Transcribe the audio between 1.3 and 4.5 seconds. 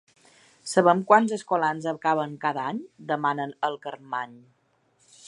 escolans acaben cada any? —demana el Carmany.